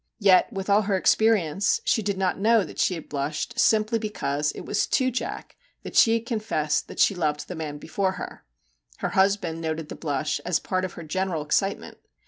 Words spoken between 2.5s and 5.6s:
that she had blushed simply because it was to Jack